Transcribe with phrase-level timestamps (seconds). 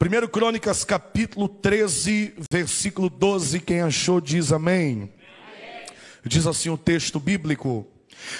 [0.00, 3.58] 1 Crônicas capítulo 13, versículo 12.
[3.58, 5.10] Quem achou diz amém.
[6.24, 7.84] Diz assim o texto bíblico.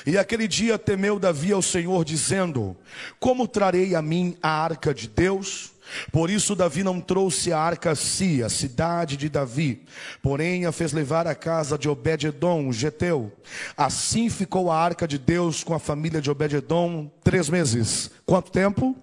[0.07, 2.77] E aquele dia temeu Davi ao Senhor, dizendo:
[3.19, 5.73] Como trarei a mim a arca de Deus?
[6.13, 9.85] Por isso Davi não trouxe a arca a si, a cidade de Davi,
[10.23, 13.33] porém a fez levar à casa de Obed-edom, geteu.
[13.77, 18.13] Assim ficou a arca de Deus com a família de Obed-edom três meses.
[18.25, 18.97] Quanto tempo?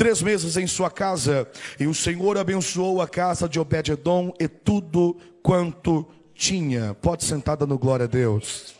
[0.00, 1.46] Três meses em sua casa,
[1.78, 6.94] e o Senhor abençoou a casa de Obed-edom e tudo quanto tinha.
[6.94, 8.76] Pode sentar dando glória a Deus.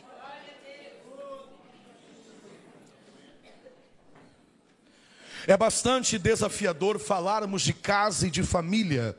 [5.47, 9.15] É bastante desafiador falarmos de casa e de família.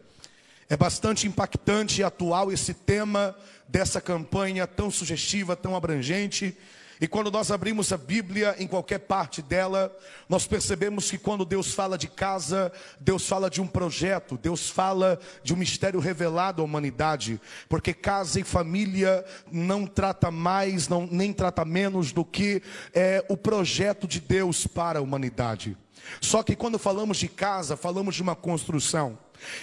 [0.68, 3.36] É bastante impactante e atual esse tema
[3.68, 6.58] dessa campanha tão sugestiva, tão abrangente
[7.02, 9.92] e quando nós abrimos a Bíblia, em qualquer parte dela,
[10.30, 15.20] nós percebemos que quando Deus fala de casa, Deus fala de um projeto, Deus fala
[15.44, 21.34] de um mistério revelado à humanidade, porque casa e família não trata mais, não, nem
[21.34, 22.62] trata menos do que
[22.94, 25.76] é, o projeto de Deus para a humanidade.
[26.20, 29.18] Só que quando falamos de casa, falamos de uma construção.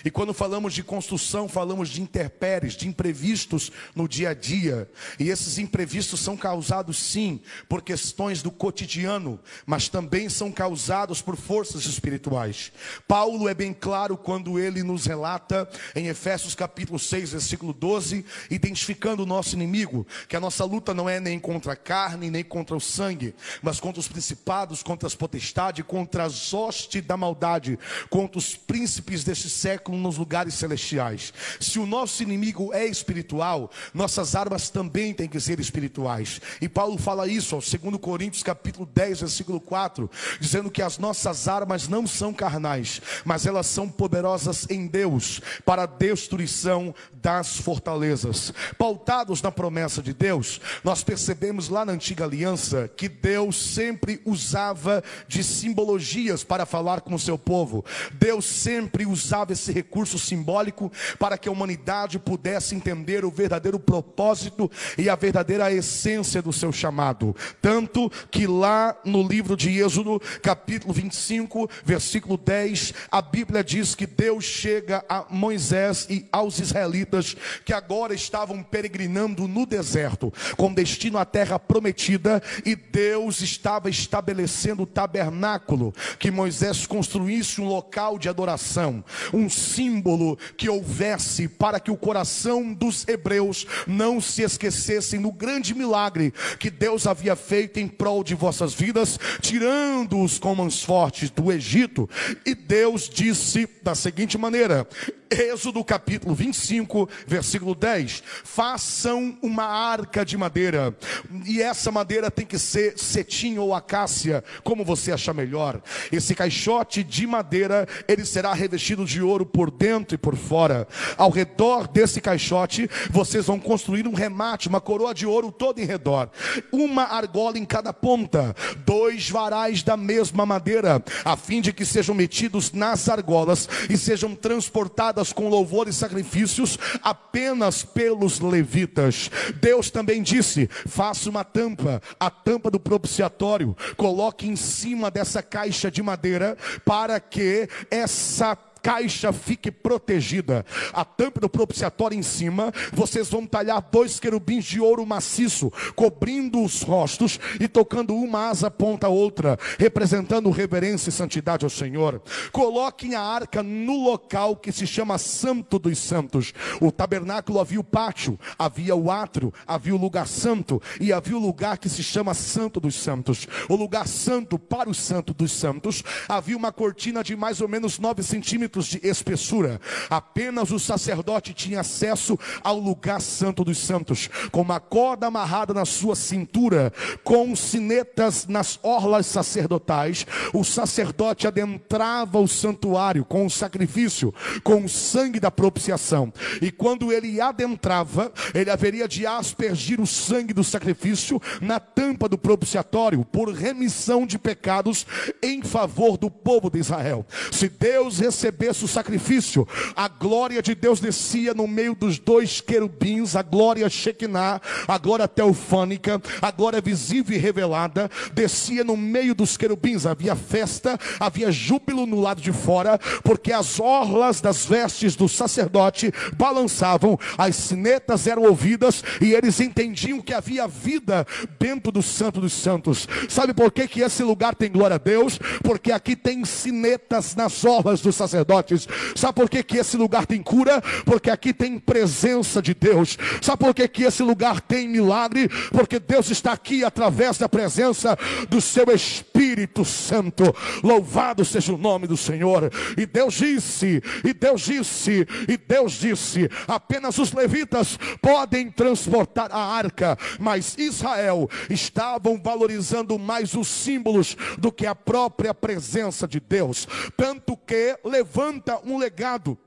[0.05, 4.91] E quando falamos de construção, falamos de interpéries, de imprevistos no dia a dia.
[5.19, 11.37] E esses imprevistos são causados, sim, por questões do cotidiano, mas também são causados por
[11.37, 12.73] forças espirituais.
[13.07, 19.23] Paulo é bem claro quando ele nos relata em Efésios capítulo 6, versículo 12, identificando
[19.23, 22.77] o nosso inimigo, que a nossa luta não é nem contra a carne, nem contra
[22.77, 28.39] o sangue, mas contra os principados, contra as potestades, contra as hostes da maldade, contra
[28.39, 31.33] os príncipes deste século nos lugares celestiais.
[31.59, 36.41] Se o nosso inimigo é espiritual, nossas armas também têm que ser espirituais.
[36.61, 41.49] E Paulo fala isso ao 2 Coríntios capítulo 10, versículo 4, dizendo que as nossas
[41.49, 46.95] armas não são carnais, mas elas são poderosas em Deus para a destruição
[47.29, 48.55] das fortalezas.
[48.79, 55.05] Pautados na promessa de Deus, nós percebemos lá na antiga aliança que Deus sempre usava
[55.27, 57.85] de simbologias para falar com o seu povo.
[58.15, 64.71] Deus sempre usava esse recurso simbólico para que a humanidade pudesse entender o verdadeiro propósito
[64.97, 67.37] e a verdadeira essência do seu chamado.
[67.61, 74.07] Tanto que lá no livro de Êxodo, capítulo 25, versículo 10, a Bíblia diz que
[74.07, 77.18] Deus chega a Moisés e aos israelitas
[77.65, 84.83] que agora estavam peregrinando no deserto, com destino à terra prometida, e Deus estava estabelecendo
[84.83, 91.91] o tabernáculo, que Moisés construísse um local de adoração, um símbolo que houvesse para que
[91.91, 97.89] o coração dos hebreus não se esquecessem do grande milagre que Deus havia feito em
[97.89, 102.09] prol de vossas vidas, tirando-os com mãos fortes do Egito.
[102.45, 104.87] E Deus disse da seguinte maneira:
[105.31, 110.97] Êxodo capítulo 25, versículo 10: Façam uma arca de madeira,
[111.45, 115.81] e essa madeira tem que ser cetim ou acácia, como você achar melhor.
[116.11, 120.89] Esse caixote de madeira, ele será revestido de ouro por dentro e por fora.
[121.17, 125.85] Ao redor desse caixote, vocês vão construir um remate, uma coroa de ouro toda em
[125.85, 126.31] redor,
[126.73, 128.55] uma argola em cada ponta,
[128.85, 134.35] dois varais da mesma madeira, a fim de que sejam metidos nas argolas e sejam
[134.35, 139.31] transportados com louvor e sacrifícios apenas pelos levitas.
[139.61, 145.91] Deus também disse: faça uma tampa, a tampa do propiciatório, coloque em cima dessa caixa
[145.91, 148.57] de madeira para que essa
[148.89, 150.65] caixa fique protegida.
[150.95, 156.63] A tampa do propiciatório em cima, vocês vão talhar dois querubins de ouro maciço, cobrindo
[156.63, 162.23] os rostos e tocando uma asa ponta a outra, representando reverência e santidade ao Senhor.
[162.51, 166.55] Coloquem a arca no local que se chama Santo dos Santos.
[166.81, 171.41] O tabernáculo havia o pátio, havia o átrio, havia o lugar santo e havia o
[171.41, 173.47] lugar que se chama Santo dos Santos.
[173.69, 177.99] O lugar santo para o Santo dos Santos havia uma cortina de mais ou menos
[177.99, 179.81] 9 centímetros centímetros de espessura.
[180.09, 185.85] Apenas o sacerdote tinha acesso ao lugar santo dos santos, com uma corda amarrada na
[185.85, 186.93] sua cintura,
[187.25, 190.27] com sinetas nas orlas sacerdotais.
[190.53, 194.33] O sacerdote adentrava o santuário com o sacrifício,
[194.63, 196.33] com o sangue da propiciação.
[196.63, 202.39] E quando ele adentrava, ele haveria de aspergir o sangue do sacrifício na tampa do
[202.39, 205.07] propiciatório, por remissão de pecados
[205.43, 207.27] em favor do povo de Israel.
[207.51, 212.61] Se Deus recebeu recebesse o sacrifício, a glória de Deus descia no meio dos dois
[212.61, 219.35] querubins, a glória Shekinah, a glória teofânica, a glória visível e revelada, descia no meio
[219.35, 220.07] dos querubins.
[220.07, 226.13] Havia festa, havia júbilo no lado de fora, porque as orlas das vestes do sacerdote
[226.37, 231.27] balançavam, as sinetas eram ouvidas e eles entendiam que havia vida
[231.61, 233.07] dentro do Santo dos Santos.
[233.29, 235.39] Sabe por que, que esse lugar tem glória a Deus?
[235.63, 238.17] Porque aqui tem sinetas nas orlas dos
[238.49, 238.89] sacerdotes.
[239.15, 240.81] Sabe por que, que esse lugar tem cura?
[241.05, 243.19] Porque aqui tem presença de Deus.
[243.43, 245.49] Sabe por que, que esse lugar tem milagre?
[245.71, 248.17] Porque Deus está aqui através da presença
[248.49, 250.55] do seu Espírito Santo.
[250.83, 252.71] Louvado seja o nome do Senhor.
[252.97, 259.59] E Deus disse, e Deus disse, e Deus disse: apenas os levitas podem transportar a
[259.59, 266.87] arca, mas Israel estavam valorizando mais os símbolos do que a própria presença de Deus.
[267.17, 267.99] Tanto que
[268.39, 269.59] levanta um legado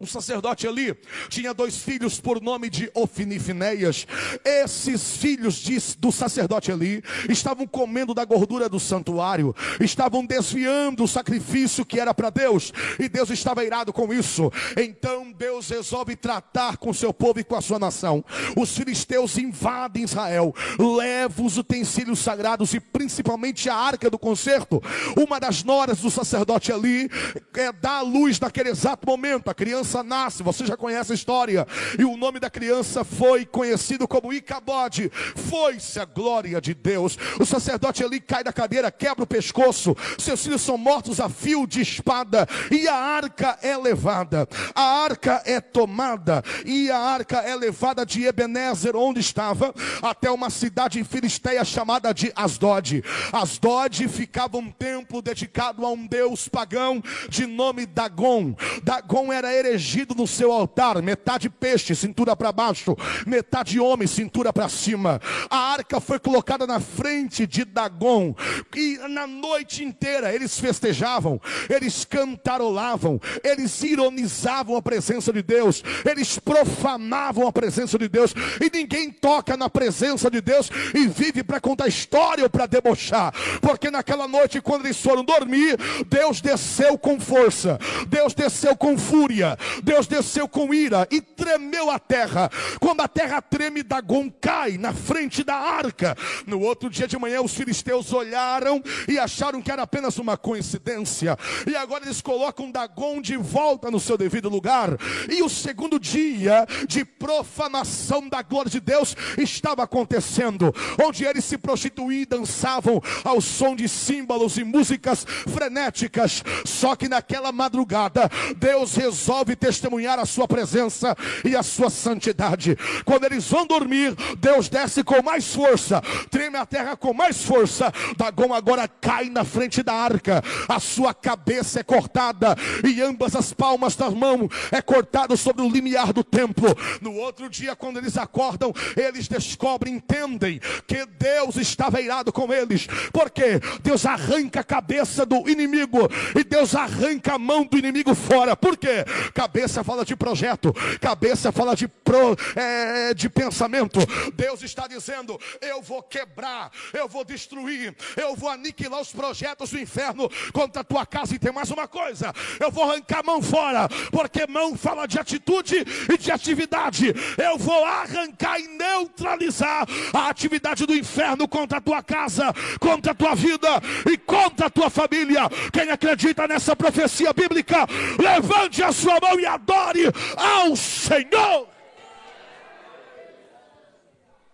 [0.00, 0.96] o sacerdote ali
[1.28, 4.06] tinha dois filhos por nome de Ofni e.
[4.44, 11.08] Esses filhos de, do sacerdote ali estavam comendo da gordura do santuário, estavam desviando o
[11.08, 14.52] sacrifício que era para Deus, e Deus estava irado com isso.
[14.76, 18.24] Então Deus resolve tratar com seu povo e com a sua nação.
[18.56, 24.82] Os filisteus invadem Israel, levam os utensílios sagrados e principalmente a arca do concerto.
[25.16, 27.10] Uma das noras do sacerdote ali
[27.56, 29.48] é, dá luz naquele exato momento.
[29.48, 31.66] A criança criança nasce, você já conhece a história,
[31.98, 35.10] e o nome da criança foi conhecido como Icabode.
[35.34, 37.16] Foi-se a glória de Deus.
[37.40, 41.66] O sacerdote ali cai da cadeira, quebra o pescoço, seus filhos são mortos a fio
[41.66, 44.46] de espada, e a arca é levada.
[44.74, 50.50] A arca é tomada, e a arca é levada de Ebenezer, onde estava, até uma
[50.50, 53.02] cidade filisteia chamada de Asdod.
[53.32, 58.54] Asdod ficava um templo dedicado a um deus pagão de nome Dagon.
[58.82, 64.52] Dagon era herege erigido no seu altar, metade peixe, cintura para baixo, metade homem, cintura
[64.52, 65.20] para cima.
[65.48, 68.34] A arca foi colocada na frente de Dagon,
[68.74, 71.40] e na noite inteira eles festejavam,
[71.70, 78.76] eles cantarolavam, eles ironizavam a presença de Deus, eles profanavam a presença de Deus, e
[78.76, 83.92] ninguém toca na presença de Deus e vive para contar história ou para debochar, porque
[83.92, 85.78] naquela noite, quando eles foram dormir,
[86.08, 87.78] Deus desceu com força,
[88.08, 92.50] Deus desceu com fúria, Deus desceu com ira e tremeu a terra.
[92.80, 96.16] Quando a terra treme, Dagon cai na frente da arca.
[96.46, 101.36] No outro dia de manhã, os filisteus olharam e acharam que era apenas uma coincidência.
[101.66, 104.90] E agora eles colocam Dagon de volta no seu devido lugar.
[105.28, 111.56] E o segundo dia de profanação da glória de Deus estava acontecendo, onde eles se
[111.58, 116.42] prostituíam e dançavam ao som de símbolos e músicas frenéticas.
[116.64, 122.76] Só que naquela madrugada, Deus resolve testemunhar a sua presença e a sua santidade.
[123.04, 126.00] Quando eles vão dormir, Deus desce com mais força,
[126.30, 127.92] treme a terra com mais força.
[128.16, 133.52] Dagom agora cai na frente da arca, a sua cabeça é cortada e ambas as
[133.52, 136.68] palmas das mãos é cortado sobre o limiar do templo.
[137.00, 142.86] No outro dia, quando eles acordam, eles descobrem, entendem que Deus estava irado com eles,
[143.12, 146.08] porque Deus arranca a cabeça do inimigo
[146.38, 148.56] e Deus arranca a mão do inimigo fora.
[148.56, 149.04] Por quê?
[149.38, 154.00] Cabeça fala de projeto, cabeça fala de, pro, é, de pensamento.
[154.34, 159.78] Deus está dizendo: eu vou quebrar, eu vou destruir, eu vou aniquilar os projetos do
[159.78, 161.36] inferno contra a tua casa.
[161.36, 165.20] E tem mais uma coisa: eu vou arrancar a mão fora, porque mão fala de
[165.20, 167.14] atitude e de atividade.
[167.38, 173.14] Eu vou arrancar e neutralizar a atividade do inferno contra a tua casa, contra a
[173.14, 173.68] tua vida
[174.10, 175.48] e contra a tua família.
[175.72, 177.86] Quem acredita nessa profecia bíblica,
[178.18, 180.04] levante a sua mão e adore
[180.36, 181.68] ao Senhor.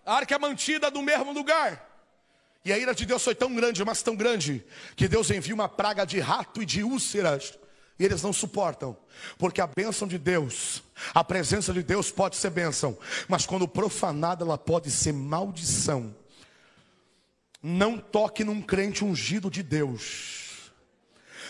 [0.05, 1.85] A arca é mantida no mesmo lugar.
[2.63, 4.65] E a ira de Deus foi tão grande, mas tão grande,
[4.95, 7.57] que Deus envia uma praga de rato e de úlceras.
[7.97, 8.97] E eles não suportam,
[9.37, 14.43] porque a bênção de Deus, a presença de Deus pode ser bênção, mas quando profanada,
[14.43, 16.13] ela pode ser maldição.
[17.61, 20.71] Não toque num crente ungido de Deus.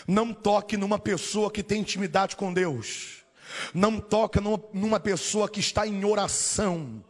[0.06, 3.15] Não toque numa pessoa que tem intimidade com Deus.
[3.74, 4.40] Não toca
[4.72, 7.02] numa pessoa que está em oração.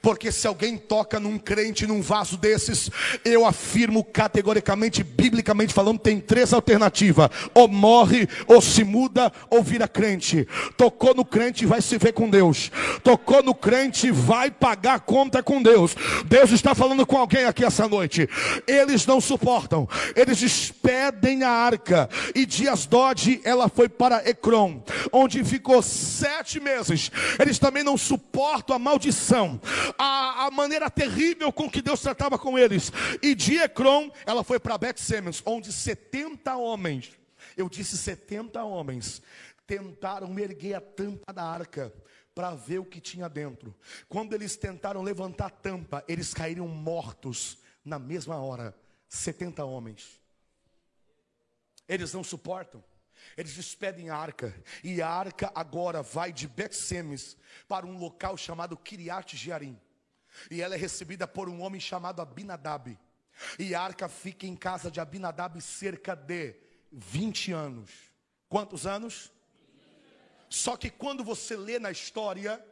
[0.00, 2.90] Porque se alguém toca num crente num vaso desses,
[3.24, 9.88] eu afirmo categoricamente, biblicamente falando, tem três alternativas: ou morre, ou se muda, ou vira
[9.88, 10.46] crente.
[10.76, 12.70] Tocou no crente, vai se ver com Deus.
[13.02, 15.94] Tocou no crente, vai pagar conta com Deus.
[16.26, 18.28] Deus está falando com alguém aqui essa noite.
[18.66, 22.08] Eles não suportam, eles despedem a arca.
[22.34, 24.80] E Dias Dodge, ela foi para Ecrom,
[25.12, 27.10] onde ficou sete meses.
[27.38, 29.60] Eles também não suportam a maldição
[29.98, 32.92] a, a maneira terrível com que Deus tratava com eles.
[33.22, 37.12] E de Ecrom, ela foi para Bet Semes, onde 70 homens,
[37.56, 39.22] eu disse 70 homens,
[39.66, 41.92] tentaram erguer a tampa da arca
[42.34, 43.74] para ver o que tinha dentro.
[44.08, 48.74] Quando eles tentaram levantar a tampa, eles caíram mortos na mesma hora.
[49.08, 50.20] 70 homens.
[51.88, 52.84] Eles não suportam.
[53.36, 58.76] Eles despedem a arca, e a arca agora vai de Betsemes para um local chamado
[58.76, 59.78] Kiriat Jearim.
[60.50, 62.98] E ela é recebida por um homem chamado Abinadab.
[63.58, 66.54] E a arca fica em casa de Abinadab cerca de
[66.90, 67.90] 20 anos.
[68.48, 69.32] Quantos anos?
[70.48, 72.64] Só que quando você lê na história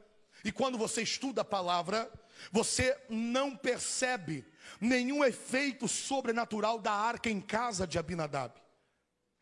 [0.45, 2.11] e quando você estuda a palavra,
[2.51, 4.45] você não percebe
[4.81, 8.55] nenhum efeito sobrenatural da arca em casa de Abinadab.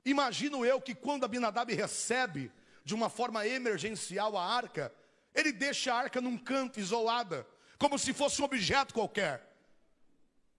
[0.04, 2.52] Imagino eu que quando Abinadab recebe
[2.84, 4.92] de uma forma emergencial a arca,
[5.34, 7.46] ele deixa a arca num canto isolada,
[7.78, 9.50] como se fosse um objeto qualquer.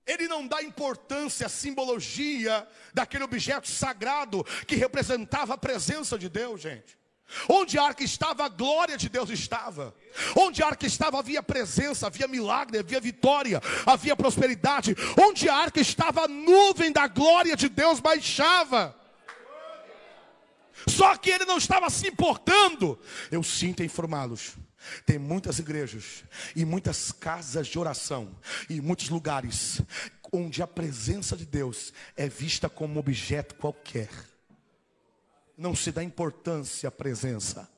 [0.05, 6.61] Ele não dá importância à simbologia daquele objeto sagrado que representava a presença de Deus,
[6.61, 6.97] gente.
[7.49, 9.95] Onde a arca estava, a glória de Deus estava.
[10.35, 14.95] Onde a arca estava, havia presença, havia milagre, havia vitória, havia prosperidade.
[15.19, 18.95] Onde a arca estava, a nuvem da glória de Deus baixava.
[20.87, 22.99] Só que ele não estava se importando.
[23.31, 24.55] Eu sinto informá-los.
[25.05, 26.23] Tem muitas igrejas
[26.55, 28.29] e muitas casas de oração
[28.69, 29.81] e muitos lugares
[30.31, 34.09] onde a presença de Deus é vista como objeto qualquer.
[35.57, 37.69] Não se dá importância à presença.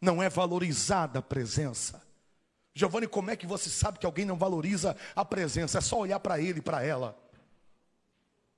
[0.00, 2.00] Não é valorizada a presença.
[2.74, 5.78] Giovanni, como é que você sabe que alguém não valoriza a presença?
[5.78, 7.18] É só olhar para ele e para ela.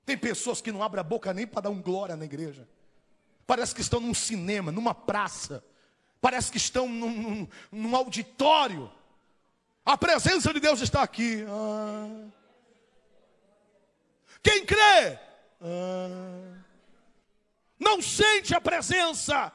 [0.05, 2.67] Tem pessoas que não abrem a boca nem para dar um glória na igreja.
[3.51, 5.61] Parece que estão num cinema, numa praça.
[6.21, 8.89] Parece que estão num, num, num auditório.
[9.85, 11.43] A presença de Deus está aqui.
[11.49, 12.29] Ah.
[14.41, 15.19] Quem crê?
[15.61, 16.61] Ah.
[17.77, 19.51] Não sente a presença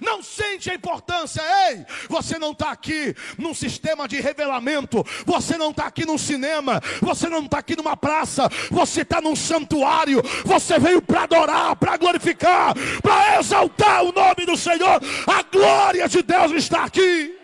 [0.00, 5.70] não sente a importância, ei, você não está aqui num sistema de revelamento, você não
[5.70, 10.78] está aqui num cinema, você não está aqui numa praça, você está num santuário, você
[10.78, 16.52] veio para adorar, para glorificar, para exaltar o nome do Senhor, a glória de Deus
[16.52, 17.36] está aqui.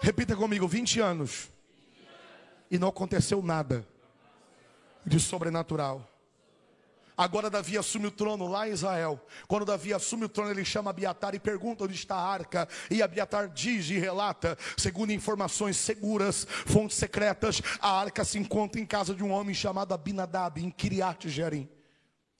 [0.00, 1.50] Repita comigo: 20 anos
[2.70, 3.86] e não aconteceu nada
[5.04, 6.15] de sobrenatural.
[7.16, 9.24] Agora Davi assume o trono lá em Israel.
[9.48, 12.68] Quando Davi assume o trono, ele chama Abiatar e pergunta onde está a arca.
[12.90, 18.84] E Abiatar diz e relata, segundo informações seguras, fontes secretas, a arca se encontra em
[18.84, 21.66] casa de um homem chamado Abinadab, em Kiriat Jearim.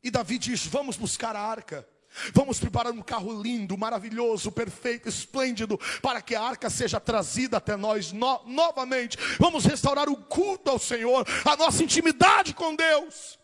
[0.02, 1.88] E Davi diz: Vamos buscar a arca.
[2.32, 7.76] Vamos preparar um carro lindo, maravilhoso, perfeito, esplêndido, para que a arca seja trazida até
[7.76, 9.18] nós no novamente.
[9.38, 13.38] Vamos restaurar o culto ao Senhor, a nossa intimidade com Deus.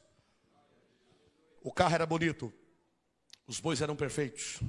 [1.62, 2.52] O carro era bonito,
[3.46, 4.60] os bois eram perfeitos,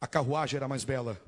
[0.00, 1.20] a carruagem era mais bela,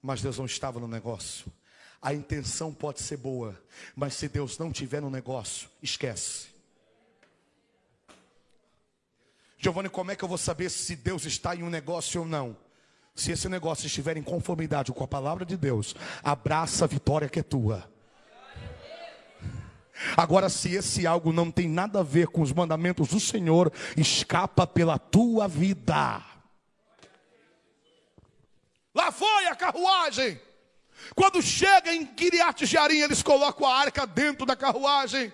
[0.00, 1.52] mas Deus não estava no negócio.
[2.00, 3.60] A intenção pode ser boa,
[3.94, 6.48] mas se Deus não tiver no negócio, esquece.
[9.56, 12.56] Giovanni, como é que eu vou saber se Deus está em um negócio ou não?
[13.14, 15.94] Se esse negócio estiver em conformidade com a palavra de Deus,
[16.24, 17.91] abraça a vitória que é tua.
[20.16, 24.66] Agora, se esse algo não tem nada a ver com os mandamentos do Senhor, escapa
[24.66, 26.22] pela tua vida.
[28.94, 30.40] Lá foi a carruagem.
[31.14, 35.32] Quando chega em Kiriat Jearim, eles colocam a arca dentro da carruagem.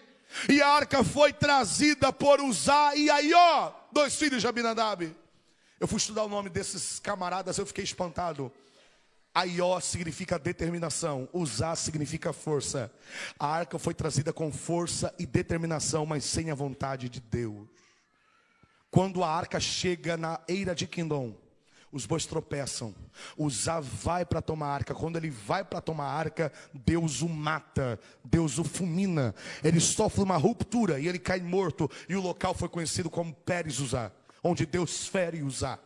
[0.49, 5.15] E a arca foi trazida por Uzá e Aió, dois filhos de Abinadab.
[5.81, 8.53] Eu fui estudar o nome desses camaradas, eu fiquei espantado.
[9.35, 12.93] Aió significa determinação, usar significa força.
[13.39, 17.69] A arca foi trazida com força e determinação, mas sem a vontade de Deus.
[18.91, 21.37] Quando a arca chega na eira de Quindom,
[21.91, 22.95] os bois tropeçam.
[23.37, 24.95] Uzá vai para tomar a arca.
[24.95, 29.35] Quando ele vai para tomar a arca, Deus o mata, Deus o fulmina.
[29.65, 31.91] Ele sofre uma ruptura e ele cai morto.
[32.09, 34.11] E o local foi conhecido como Pérez Uzá,
[34.43, 35.79] onde Deus fere Uzá.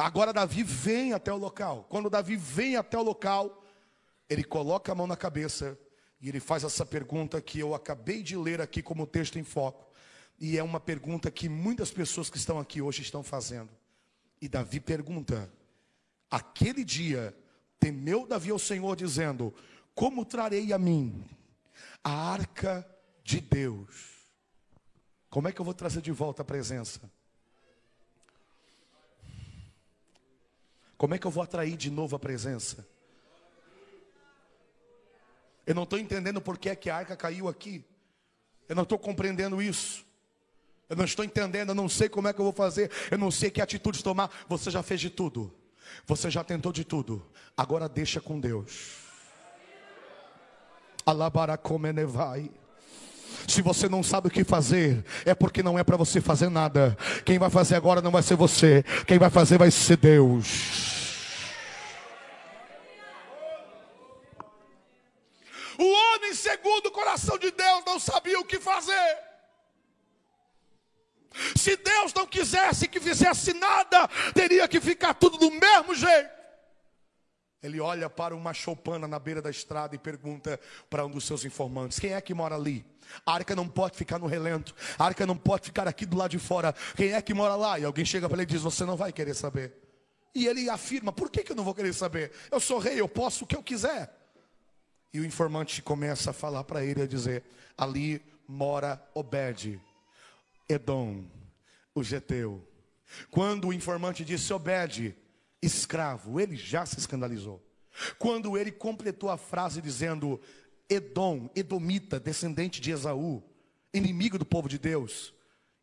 [0.00, 1.86] Agora Davi vem até o local.
[1.88, 3.62] Quando Davi vem até o local,
[4.28, 5.78] ele coloca a mão na cabeça
[6.20, 9.90] e ele faz essa pergunta que eu acabei de ler aqui como texto em foco.
[10.38, 13.70] E é uma pergunta que muitas pessoas que estão aqui hoje estão fazendo.
[14.40, 15.52] E Davi pergunta:
[16.30, 17.36] Aquele dia
[17.78, 19.54] temeu Davi ao Senhor, dizendo:
[19.94, 21.24] Como trarei a mim
[22.02, 22.88] a arca
[23.22, 24.10] de Deus?
[25.28, 27.10] Como é que eu vou trazer de volta a presença?
[31.00, 32.86] Como é que eu vou atrair de novo a presença?
[35.66, 37.82] Eu não estou entendendo por que é que a arca caiu aqui.
[38.68, 40.04] Eu não estou compreendendo isso.
[40.90, 43.30] Eu não estou entendendo, eu não sei como é que eu vou fazer, eu não
[43.30, 44.30] sei que atitude tomar.
[44.46, 45.50] Você já fez de tudo.
[46.04, 47.26] Você já tentou de tudo.
[47.56, 48.98] Agora deixa com Deus.
[51.06, 52.50] Alabaracomenevai.
[53.46, 56.96] Se você não sabe o que fazer, é porque não é para você fazer nada.
[57.24, 60.90] Quem vai fazer agora não vai ser você, quem vai fazer vai ser Deus.
[65.78, 69.18] O homem, segundo o coração de Deus, não sabia o que fazer.
[71.56, 76.40] Se Deus não quisesse que fizesse nada, teria que ficar tudo do mesmo jeito.
[77.62, 81.44] Ele olha para uma choupana na beira da estrada e pergunta para um dos seus
[81.44, 82.84] informantes: Quem é que mora ali?
[83.26, 86.30] A arca não pode ficar no relento, a arca não pode ficar aqui do lado
[86.30, 86.74] de fora.
[86.96, 87.78] Quem é que mora lá?
[87.78, 89.76] E alguém chega para ele e diz: Você não vai querer saber.
[90.34, 92.32] E ele afirma: Por que, que eu não vou querer saber?
[92.50, 94.10] Eu sou rei, eu posso o que eu quiser.
[95.12, 97.44] E o informante começa a falar para ele, a dizer:
[97.76, 99.80] ali mora Obed,
[100.68, 101.24] Edom,
[101.94, 102.66] o Geteu.
[103.30, 105.16] Quando o informante disse Obed,
[105.60, 107.64] escravo, ele já se escandalizou.
[108.18, 110.40] Quando ele completou a frase dizendo
[110.88, 113.42] Edom, Edomita, descendente de Esaú,
[113.92, 115.34] inimigo do povo de Deus,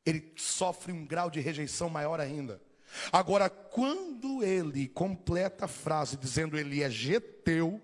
[0.06, 2.62] ele sofre um grau de rejeição maior ainda.
[3.12, 7.82] Agora, quando ele completa a frase dizendo ele é Geteu,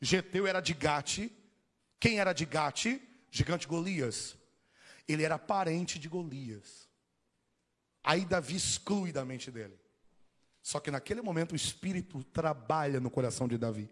[0.00, 1.30] Geteu era de Gate.
[1.98, 3.00] Quem era de Gate?
[3.30, 4.36] Gigante Golias.
[5.06, 6.88] Ele era parente de Golias.
[8.02, 9.78] Aí Davi exclui da mente dele.
[10.62, 13.90] Só que naquele momento o Espírito trabalha no coração de Davi.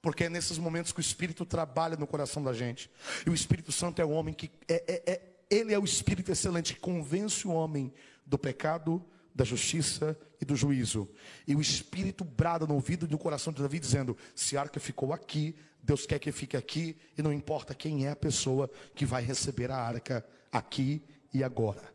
[0.00, 2.90] Porque é nesses momentos que o Espírito trabalha no coração da gente.
[3.24, 4.50] E o Espírito Santo é o homem que.
[4.68, 7.92] É, é, é, ele é o Espírito excelente que convence o homem
[8.26, 11.08] do pecado, da justiça e do juízo.
[11.46, 14.78] E o Espírito brada no ouvido e no coração de Davi, dizendo: Se a arca
[14.78, 19.04] ficou aqui, Deus quer que fique aqui, e não importa quem é a pessoa que
[19.04, 21.92] vai receber a arca aqui e agora.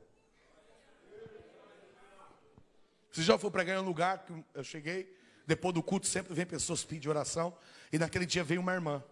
[3.12, 6.46] Você já foi pregar em um lugar que eu cheguei, depois do culto sempre vem
[6.46, 7.56] pessoas pedir oração,
[7.92, 9.04] e naquele dia veio uma irmã.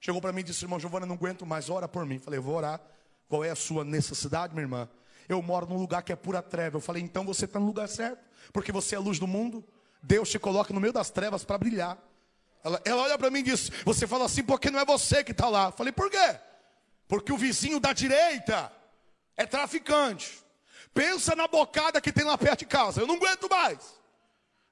[0.00, 2.18] Chegou para mim e disse: Irmão Giovana, não aguento mais, ora por mim.
[2.18, 2.80] Falei: Vou orar.
[3.28, 4.88] Qual é a sua necessidade, minha irmã?
[5.28, 6.76] Eu moro num lugar que é pura treva.
[6.76, 9.64] Eu falei, então você está no lugar certo, porque você é a luz do mundo.
[10.02, 11.98] Deus te coloca no meio das trevas para brilhar.
[12.62, 15.32] Ela, ela olha para mim e diz: Você fala assim porque não é você que
[15.32, 15.66] está lá.
[15.66, 16.38] Eu falei, por quê?
[17.06, 18.72] Porque o vizinho da direita
[19.36, 20.42] é traficante.
[20.92, 23.00] Pensa na bocada que tem lá perto de casa.
[23.00, 23.78] Eu não aguento mais.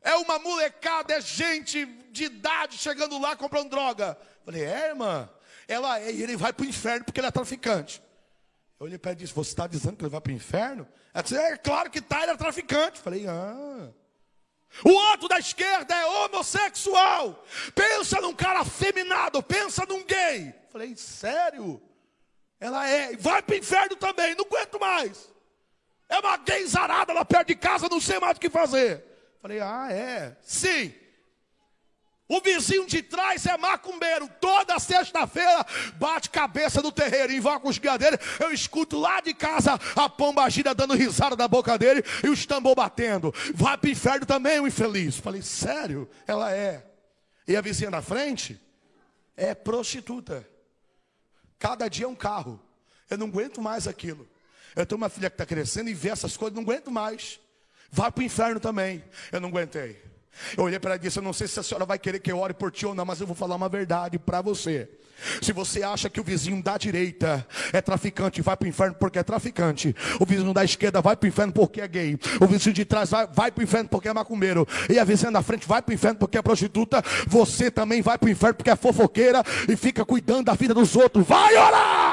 [0.00, 4.16] É uma molecada, é gente de idade chegando lá comprando droga.
[4.20, 5.28] Eu falei, é, irmã.
[5.68, 8.02] Ela é, e ele vai para o inferno porque ele é traficante.
[8.78, 10.86] Eu olhei para ele e disse: Você está dizendo que ele vai para o inferno?
[11.12, 13.00] Ela disse: É claro que está, ele é traficante.
[13.00, 13.90] Falei: Ah.
[14.84, 17.42] O outro da esquerda é homossexual.
[17.74, 20.54] Pensa num cara afeminado, pensa num gay.
[20.70, 21.82] Falei: Sério?
[22.60, 25.28] Ela é, vai para o inferno também, não aguento mais.
[26.08, 29.04] É uma gay zarada lá perto de casa, não sei mais o que fazer.
[29.40, 30.36] Falei: Ah, é?
[30.42, 30.94] Sim.
[32.28, 34.28] O vizinho de trás é macumbeiro.
[34.40, 38.18] Toda sexta-feira bate cabeça no terreiro, invoca os dele.
[38.40, 42.44] Eu escuto lá de casa a pomba gira dando risada da boca dele e os
[42.44, 43.32] tambor batendo.
[43.54, 45.18] Vai para o inferno também, o infeliz.
[45.18, 46.08] Falei, sério?
[46.26, 46.84] Ela é.
[47.46, 48.60] E a vizinha da frente
[49.36, 50.48] é prostituta.
[51.60, 52.60] Cada dia é um carro.
[53.08, 54.28] Eu não aguento mais aquilo.
[54.74, 57.38] Eu tenho uma filha que está crescendo e vê essas coisas, não aguento mais.
[57.88, 59.04] Vai para o inferno também.
[59.30, 60.02] Eu não aguentei.
[60.56, 62.30] Eu olhei para ela e disse: Eu não sei se a senhora vai querer que
[62.30, 64.88] eu ore por ti ou não, mas eu vou falar uma verdade para você.
[65.40, 69.18] Se você acha que o vizinho da direita é traficante, vai para o inferno porque
[69.18, 69.94] é traficante.
[70.20, 72.18] O vizinho da esquerda vai para o inferno porque é gay.
[72.40, 74.66] O vizinho de trás vai, vai para o inferno porque é macumbeiro.
[74.90, 77.02] E a vizinha da frente vai para o inferno porque é prostituta.
[77.26, 80.94] Você também vai para o inferno porque é fofoqueira e fica cuidando da vida dos
[80.94, 81.26] outros.
[81.26, 82.05] Vai orar!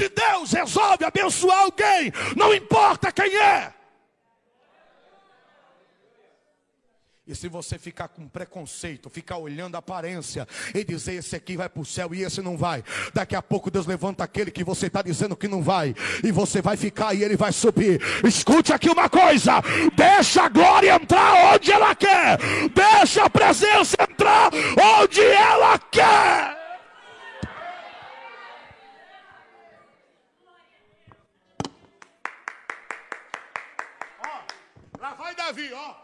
[0.00, 3.70] Se Deus resolve abençoar alguém, não importa quem é.
[7.26, 11.68] E se você ficar com preconceito, ficar olhando a aparência e dizer esse aqui vai
[11.68, 12.82] para o céu e esse não vai,
[13.12, 16.62] daqui a pouco Deus levanta aquele que você está dizendo que não vai, e você
[16.62, 18.00] vai ficar e ele vai subir.
[18.26, 19.60] Escute aqui uma coisa:
[19.94, 22.38] deixa a glória entrar onde ela quer,
[22.74, 24.50] deixa a presença entrar
[24.98, 26.59] onde ela quer.
[35.00, 35.96] Lá vai Davi, ó.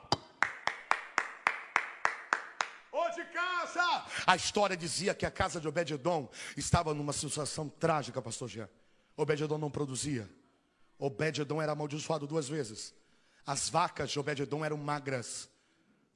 [2.92, 4.06] Ô de casa!
[4.26, 8.68] A história dizia que a casa de Obed-Edom estava numa situação trágica, pastor Jean.
[9.16, 10.28] Obed-Edom não produzia.
[10.98, 12.94] Obed-Edom era amaldiçoado duas vezes.
[13.46, 15.48] As vacas de Obed-Edom eram magras,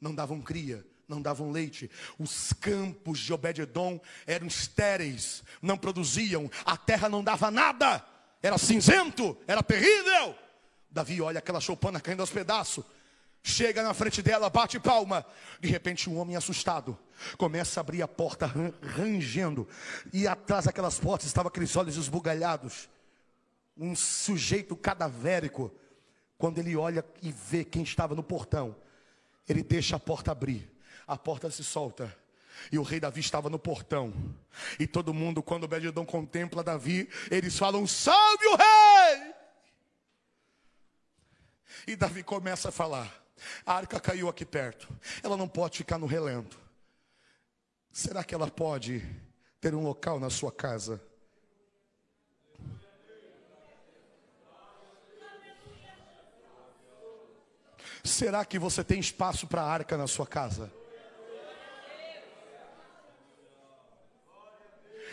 [0.00, 1.90] não davam cria, não davam leite.
[2.18, 8.02] Os campos de Obed-Edom eram estéreis, não produziam, a terra não dava nada,
[8.42, 10.34] era cinzento, era terrível.
[10.90, 12.84] Davi olha aquela choupana caindo aos pedaços.
[13.42, 15.24] Chega na frente dela, bate palma.
[15.60, 16.98] De repente, um homem assustado
[17.38, 18.46] começa a abrir a porta,
[18.82, 19.66] rangendo.
[20.12, 22.88] E atrás daquelas portas estavam aqueles olhos esbugalhados.
[23.76, 25.72] Um sujeito cadavérico.
[26.36, 28.74] Quando ele olha e vê quem estava no portão,
[29.48, 30.70] ele deixa a porta abrir.
[31.06, 32.14] A porta se solta.
[32.70, 34.12] E o rei Davi estava no portão.
[34.78, 39.29] E todo mundo, quando o Bedidão contempla Davi, eles falam: Salve o rei!
[41.86, 43.12] E Davi começa a falar.
[43.64, 44.88] A arca caiu aqui perto.
[45.22, 46.58] Ela não pode ficar no relento.
[47.90, 49.04] Será que ela pode
[49.60, 51.00] ter um local na sua casa?
[58.02, 60.72] Será que você tem espaço para a arca na sua casa?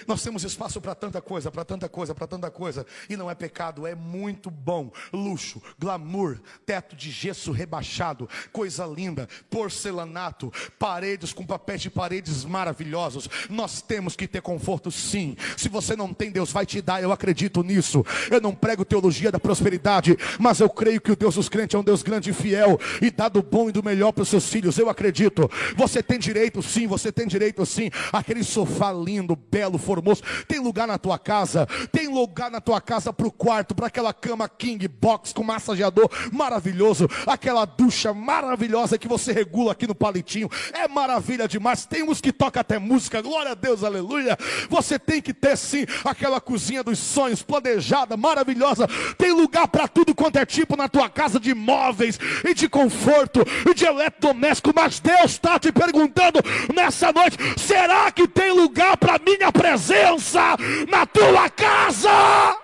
[0.06, 2.86] Nós temos espaço para tanta coisa, para tanta coisa, para tanta coisa.
[3.10, 4.92] E não é pecado, é muito bom.
[5.14, 13.30] Luxo, glamour, teto de gesso rebaixado, coisa linda, porcelanato, paredes com papéis de paredes maravilhosos.
[13.50, 15.36] Nós temos que ter conforto sim.
[15.56, 18.06] Se você não tem, Deus vai te dar, eu acredito nisso.
[18.30, 21.78] Eu não prego teologia da prosperidade, mas eu creio que o Deus dos crentes é
[21.78, 24.48] um Deus grande e fiel e dá do bom e do melhor para os seus
[24.50, 24.78] filhos.
[24.78, 25.50] Eu acredito.
[25.76, 27.90] Você tem direito sim, você tem direito sim.
[28.12, 30.21] Aquele sofá lindo, belo, formoso.
[30.50, 34.13] Tem lugar na tua casa, tem lugar na tua casa para o quarto, para aquela
[34.13, 40.50] cama king box com massageador maravilhoso, aquela ducha maravilhosa que você regula aqui no palitinho.
[40.73, 41.86] É maravilha demais.
[41.86, 44.38] Tem uns que toca até música, glória a Deus, aleluia.
[44.69, 48.88] Você tem que ter sim aquela cozinha dos sonhos, planejada, maravilhosa.
[49.17, 53.41] Tem lugar para tudo quanto é tipo na tua casa de móveis e de conforto
[53.69, 54.73] e de eletrodoméstico.
[54.76, 56.39] Mas Deus está te perguntando
[56.76, 59.77] nessa noite: será que tem lugar para minha presença?
[59.78, 60.58] Presença
[60.90, 62.60] na tua casa.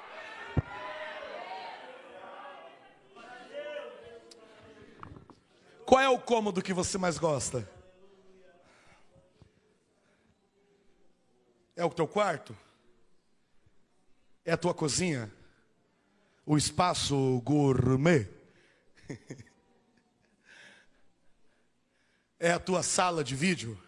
[5.86, 7.70] Qual é o cômodo que você mais gosta?
[11.76, 12.58] É o teu quarto?
[14.44, 15.32] É a tua cozinha?
[16.46, 18.28] O espaço gourmet?
[22.40, 23.82] É a tua sala de vídeo?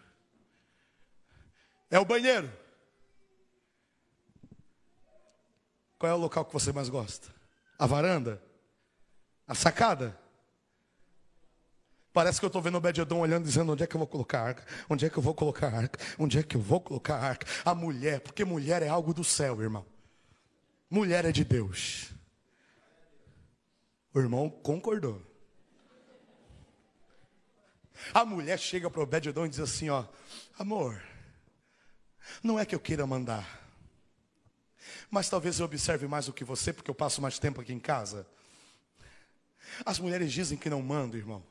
[1.90, 2.50] É o banheiro?
[6.06, 7.34] Qual é o local que você mais gosta?
[7.76, 8.40] A varanda?
[9.44, 10.16] A sacada?
[12.12, 14.38] Parece que eu estou vendo o Bededon olhando dizendo onde é que eu vou colocar
[14.38, 16.80] a arca, onde é que eu vou colocar a arca, onde é que eu vou
[16.80, 17.44] colocar a arca.
[17.64, 19.84] A mulher, porque mulher é algo do céu, irmão.
[20.88, 22.12] Mulher é de Deus.
[24.14, 25.20] O irmão concordou.
[28.14, 30.04] A mulher chega para o Bededon e diz assim: ó,
[30.56, 31.02] amor,
[32.44, 33.65] não é que eu queira mandar.
[35.10, 37.78] Mas talvez eu observe mais do que você, porque eu passo mais tempo aqui em
[37.78, 38.26] casa.
[39.84, 41.42] As mulheres dizem que não mandam, irmão.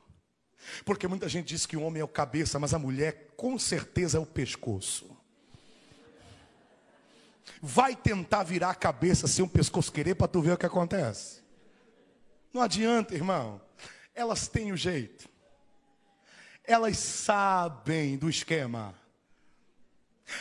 [0.84, 4.18] Porque muita gente diz que o homem é o cabeça, mas a mulher com certeza
[4.18, 5.16] é o pescoço.
[7.60, 11.42] Vai tentar virar a cabeça sem o pescoço querer para tu ver o que acontece.
[12.52, 13.60] Não adianta, irmão.
[14.14, 15.28] Elas têm o jeito.
[16.64, 18.94] Elas sabem do esquema.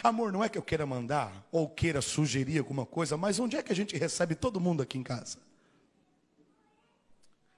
[0.03, 3.63] Amor, não é que eu queira mandar ou queira sugerir alguma coisa, mas onde é
[3.63, 5.37] que a gente recebe todo mundo aqui em casa?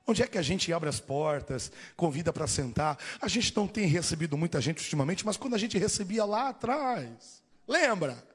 [0.05, 2.97] Onde é que a gente abre as portas, convida para sentar?
[3.21, 7.43] A gente não tem recebido muita gente ultimamente, mas quando a gente recebia lá atrás,
[7.67, 8.25] lembra?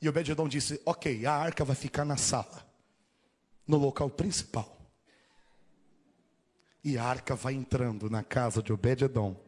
[0.00, 2.66] E o Bededão disse: Ok, a arca vai ficar na sala,
[3.66, 4.78] no local principal.
[6.82, 9.47] E a arca vai entrando na casa de Obed-Edom.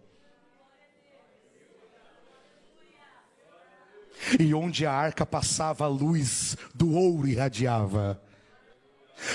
[4.38, 8.20] E onde a arca passava, a luz do ouro irradiava.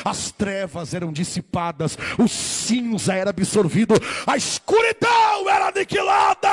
[0.03, 3.93] as trevas eram dissipadas, o cinza era absorvido,
[4.25, 6.49] a escuridão era aniquilada.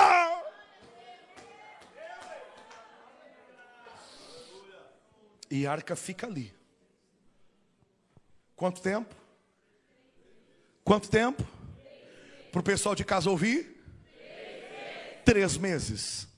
[5.50, 6.52] E a arca fica ali.
[8.56, 9.14] Quanto tempo?
[10.84, 11.46] Quanto tempo?
[12.50, 13.82] Para o pessoal de casa ouvir?
[15.24, 16.31] Três meses.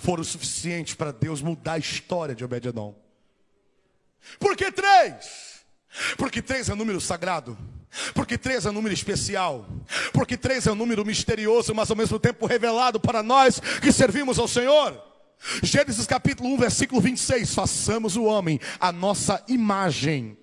[0.00, 2.94] Foram suficientes para Deus mudar a história de Obed-Edom.
[4.38, 5.60] Por que três?
[6.16, 7.56] Porque três é número sagrado.
[8.14, 9.66] Porque três é um número especial.
[10.12, 14.38] Porque três é um número misterioso, mas ao mesmo tempo revelado para nós que servimos
[14.38, 15.00] ao Senhor.
[15.62, 17.54] Gênesis capítulo 1, versículo 26.
[17.54, 20.36] Façamos o homem a nossa imagem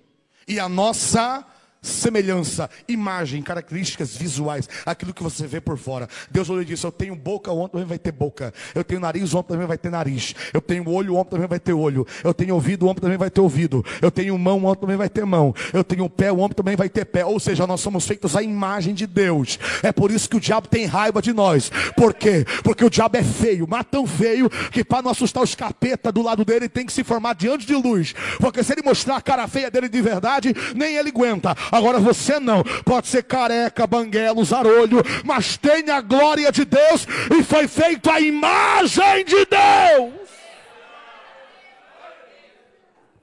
[0.46, 1.44] e a nossa
[1.80, 6.08] semelhança, imagem, características visuais, aquilo que você vê por fora.
[6.30, 8.52] Deus olhou e disse: Eu tenho boca, o homem também vai ter boca.
[8.74, 10.34] Eu tenho nariz, o homem também vai ter nariz.
[10.52, 12.06] Eu tenho olho, o homem também vai ter olho.
[12.22, 13.84] Eu tenho ouvido, o homem também vai ter ouvido.
[14.00, 15.54] Eu tenho mão, o homem também vai ter mão.
[15.72, 17.24] Eu tenho pé, o homem também vai ter pé.
[17.24, 19.58] Ou seja, nós somos feitos à imagem de Deus.
[19.82, 21.70] É por isso que o diabo tem raiva de nós.
[21.96, 22.44] Por quê?
[22.62, 26.22] Porque o diabo é feio, mas tão feio que para não assustar os capeta do
[26.22, 28.14] lado dele tem que se formar diante de luz.
[28.38, 31.54] Porque se ele mostrar a cara feia dele de verdade, nem ele aguenta.
[31.70, 37.06] Agora você não, pode ser careca, banguelo, usar olho, mas tem a glória de Deus
[37.36, 40.28] e foi feito a imagem de Deus.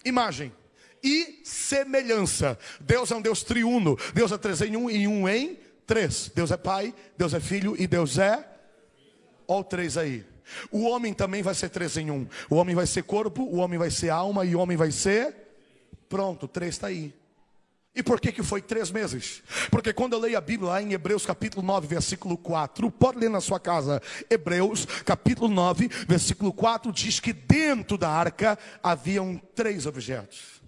[0.03, 0.51] Imagem
[1.03, 2.57] e semelhança.
[2.81, 3.97] Deus é um Deus triuno.
[4.13, 6.31] Deus é três em um e um em três.
[6.33, 8.43] Deus é Pai, Deus é Filho e Deus é.
[9.47, 10.25] Olha o três aí.
[10.71, 12.27] O homem também vai ser três em um.
[12.49, 15.35] O homem vai ser corpo, o homem vai ser alma e o homem vai ser.
[16.09, 17.13] Pronto, três está aí.
[17.95, 19.41] E por que, que foi três meses?
[19.71, 23.29] Porque quando eu leio a Bíblia lá em Hebreus capítulo 9, versículo 4, pode ler
[23.29, 29.85] na sua casa, Hebreus capítulo 9, versículo 4, diz que dentro da arca haviam três
[29.85, 30.61] objetos.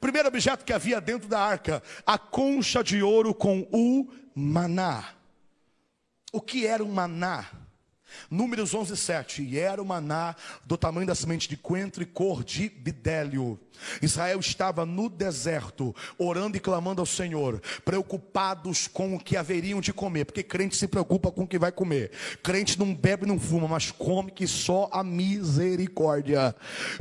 [0.00, 5.04] Primeiro objeto que havia dentro da arca, a concha de ouro com o maná.
[6.32, 7.46] O que era um maná?
[8.30, 9.42] Números 11, 7.
[9.42, 13.58] E era o maná do tamanho da semente de coentro e cor de bidélio.
[14.00, 19.92] Israel estava no deserto, orando e clamando ao Senhor, preocupados com o que haveriam de
[19.92, 22.10] comer, porque crente se preocupa com o que vai comer.
[22.42, 26.54] Crente não bebe, não fuma, mas come que só a misericórdia.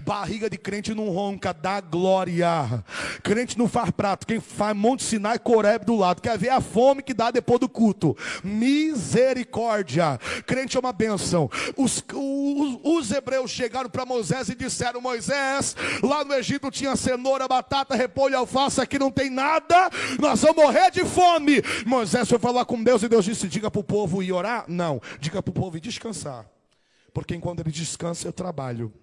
[0.04, 2.84] Barriga de crente não ronca, dá glória.
[3.24, 6.22] Crente não faz prato, quem faz Monte Sinai, Coreb do lado.
[6.22, 8.16] Quer ver a fome que dá depois do culto?
[8.44, 10.20] Misericórdia.
[10.46, 11.50] Crente é uma bênção.
[11.76, 17.48] Os, os, os hebreus chegaram para Moisés e disseram: Moisés, lá no Egito tinha cenoura,
[17.48, 21.62] batata, repolho, alface, aqui não tem nada, nós vamos morrer de fome.
[21.86, 24.66] Moisés foi falar com Deus e Deus disse: diga para o povo ir orar?
[24.68, 26.46] Não, diga para o povo ir descansar,
[27.14, 28.94] porque enquanto ele descansa, eu trabalho.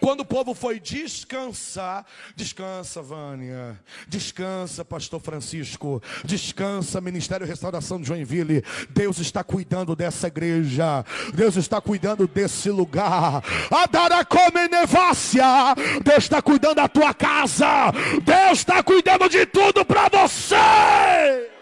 [0.00, 3.78] Quando o povo foi descansar, descansa, Vânia,
[4.08, 8.64] descansa, Pastor Francisco, descansa, Ministério Restauração de Joinville.
[8.90, 11.04] Deus está cuidando dessa igreja,
[11.34, 13.42] Deus está cuidando desse lugar.
[13.70, 21.53] Adaracomenevácia, Deus está cuidando da tua casa, Deus está cuidando de tudo para você.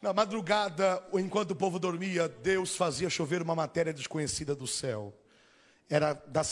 [0.00, 5.12] Na madrugada, enquanto o povo dormia, Deus fazia chover uma matéria desconhecida do céu.
[5.90, 6.42] Era da,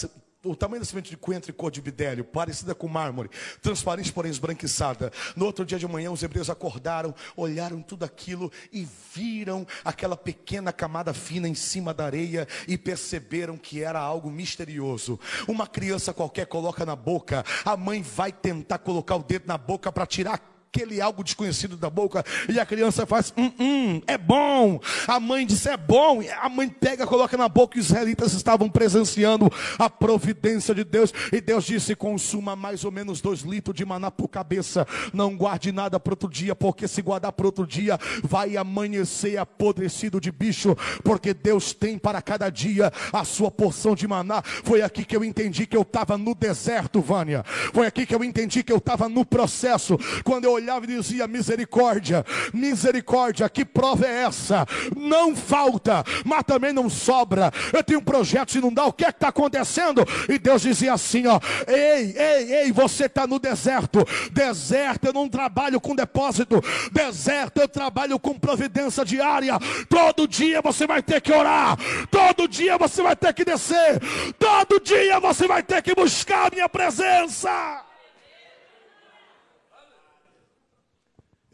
[0.42, 3.30] o tamanho da semente de coentro e cor de bidélio, parecida com mármore,
[3.62, 5.12] transparente, porém esbranquiçada.
[5.36, 10.72] No outro dia de manhã, os hebreus acordaram, olharam tudo aquilo e viram aquela pequena
[10.72, 15.20] camada fina em cima da areia e perceberam que era algo misterioso.
[15.46, 19.92] Uma criança qualquer coloca na boca, a mãe vai tentar colocar o dedo na boca
[19.92, 24.80] para tirar aquele algo desconhecido da boca, e a criança faz, hum, hum, é bom.
[25.06, 26.20] A mãe diz, é bom.
[26.40, 31.12] A mãe pega, coloca na boca, os israelitas estavam presenciando a providência de Deus.
[31.32, 34.86] E Deus disse: consuma mais ou menos dois litros de maná por cabeça.
[35.12, 40.20] Não guarde nada para outro dia, porque se guardar para outro dia, vai amanhecer apodrecido
[40.20, 44.42] de bicho, porque Deus tem para cada dia a sua porção de maná.
[44.42, 47.44] Foi aqui que eu entendi que eu estava no deserto, Vânia.
[47.72, 49.98] Foi aqui que eu entendi que eu estava no processo.
[50.24, 54.66] Quando eu olhava e dizia: misericórdia, misericórdia, que prova é essa?
[54.96, 57.52] Não falta, mas também não sobra.
[57.72, 60.04] Eu tenho um projeto, não dá, o que é que está acontecendo?
[60.28, 64.06] E Deus dizia assim: ó, ei, ei, ei, você está no deserto.
[64.32, 66.62] Deserto, eu não trabalho com depósito.
[66.92, 69.58] Deserto, eu trabalho com providência diária.
[69.88, 71.76] Todo dia você vai ter que orar.
[72.10, 74.00] Todo dia você vai ter que descer.
[74.38, 77.84] Todo dia você vai ter que buscar a minha presença.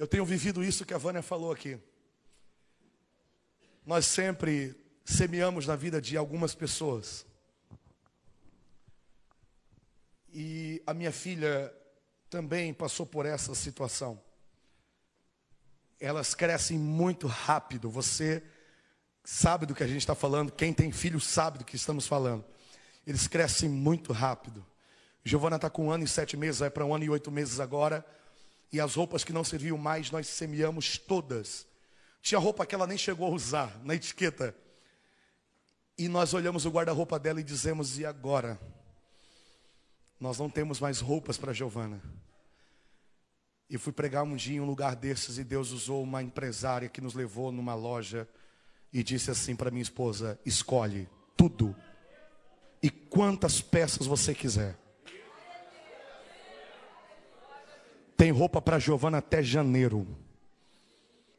[0.03, 1.79] Eu tenho vivido isso que a Vânia falou aqui.
[3.87, 7.25] Nós sempre semeamos na vida de algumas pessoas.
[10.35, 11.73] E a minha filha
[12.29, 14.21] também passou por essa situação.
[16.01, 17.89] Elas crescem muito rápido.
[17.89, 18.43] Você
[19.23, 20.51] sabe do que a gente está falando.
[20.51, 22.45] Quem tem filho sabe do que estamos falando.
[23.07, 24.67] Eles crescem muito rápido.
[25.25, 27.61] Giovana está com um ano e sete meses, vai para um ano e oito meses
[27.61, 28.05] agora.
[28.73, 31.67] E as roupas que não serviam mais, nós semeamos todas.
[32.23, 34.57] Tinha roupa que ela nem chegou a usar na etiqueta.
[35.99, 38.59] E nós olhamos o guarda-roupa dela e dizemos: e agora?
[40.19, 42.01] Nós não temos mais roupas para Giovana.
[43.69, 47.01] E fui pregar um dia em um lugar desses e Deus usou uma empresária que
[47.01, 48.29] nos levou numa loja
[48.93, 51.75] e disse assim para minha esposa: escolhe tudo
[52.83, 54.82] e quantas peças você quiser.
[58.23, 60.07] Tem roupa para Giovana até janeiro.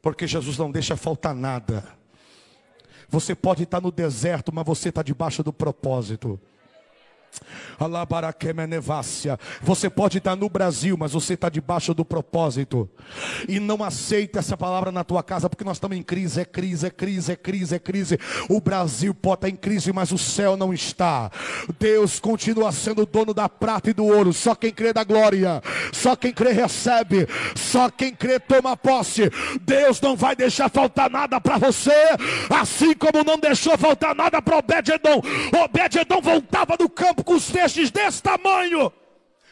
[0.02, 1.82] Porque Jesus não deixa faltar nada.
[3.08, 6.38] Você pode estar no deserto, mas você está debaixo do propósito.
[9.62, 12.88] Você pode estar no Brasil, mas você está debaixo do propósito.
[13.48, 16.86] E não aceita essa palavra na tua casa, porque nós estamos em crise, é crise,
[16.86, 18.18] é crise, é crise, é crise.
[18.48, 21.30] O Brasil pode estar em crise, mas o céu não está.
[21.78, 24.32] Deus continua sendo dono da prata e do ouro.
[24.32, 29.30] Só quem crê da glória, só quem crê recebe, só quem crê toma posse.
[29.62, 31.92] Deus não vai deixar faltar nada para você,
[32.50, 35.22] assim como não deixou faltar nada para Obed-Edom.
[35.64, 38.92] Obed-Edom voltava do campo com os feixes desse tamanho.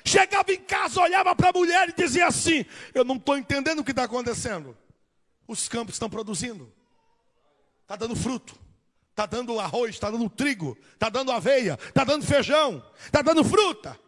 [0.04, 3.84] Chegava em casa, olhava para a mulher e dizia assim: Eu não estou entendendo o
[3.84, 4.76] que está acontecendo.
[5.46, 6.72] Os campos estão produzindo,
[7.82, 8.54] está dando fruto,
[9.10, 13.98] está dando arroz, está dando trigo, está dando aveia, está dando feijão, está dando fruta.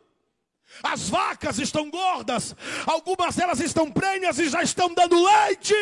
[0.82, 5.74] As vacas estão gordas, algumas delas estão prenhas e já estão dando leite.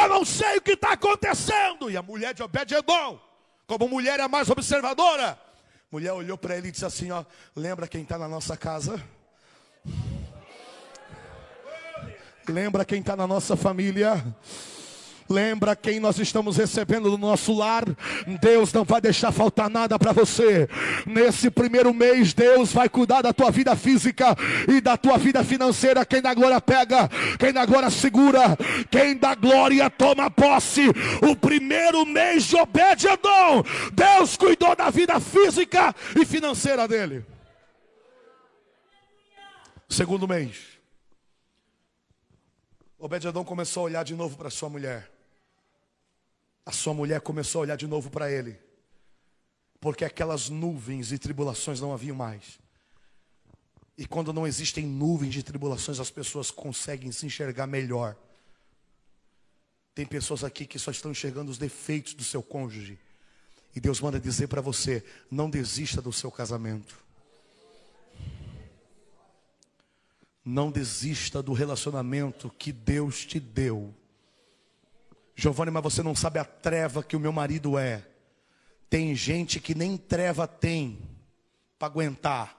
[0.00, 1.90] Eu não sei o que está acontecendo.
[1.90, 3.18] E a mulher de Obed-Edom,
[3.66, 5.40] como mulher é mais observadora,
[5.90, 7.24] mulher olhou para ele e disse assim: ó,
[7.54, 9.02] lembra quem está na nossa casa?
[12.48, 14.24] Lembra quem está na nossa família?
[15.28, 17.84] Lembra quem nós estamos recebendo no nosso lar?
[18.40, 20.66] Deus não vai deixar faltar nada para você.
[21.04, 24.34] Nesse primeiro mês, Deus vai cuidar da tua vida física
[24.66, 26.06] e da tua vida financeira.
[26.06, 28.56] Quem da glória pega, quem da glória segura,
[28.90, 30.88] quem da glória toma posse.
[31.22, 33.62] O primeiro mês de Obed-Edom,
[33.92, 37.22] Deus cuidou da vida física e financeira dele.
[39.90, 40.56] Segundo mês,
[42.98, 45.17] Obed-Edom começou a olhar de novo para sua mulher
[46.68, 48.60] a sua mulher começou a olhar de novo para ele,
[49.80, 52.58] porque aquelas nuvens e tribulações não haviam mais.
[53.96, 58.14] E quando não existem nuvens de tribulações, as pessoas conseguem se enxergar melhor.
[59.94, 62.98] Tem pessoas aqui que só estão enxergando os defeitos do seu cônjuge.
[63.74, 67.02] E Deus manda dizer para você: não desista do seu casamento.
[70.44, 73.94] Não desista do relacionamento que Deus te deu.
[75.40, 78.02] Giovanni, mas você não sabe a treva que o meu marido é.
[78.90, 80.98] Tem gente que nem treva tem
[81.78, 82.56] para aguentar.